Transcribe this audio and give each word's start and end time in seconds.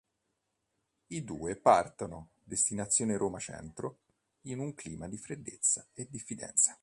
I 1.11 1.23
due 1.23 1.55
partono, 1.57 2.29
destinazione 2.43 3.17
Roma 3.17 3.37
centro, 3.37 3.99
in 4.45 4.57
un 4.57 4.73
clima 4.73 5.07
di 5.07 5.19
freddezza 5.19 5.87
e 5.93 6.07
diffidenza. 6.09 6.75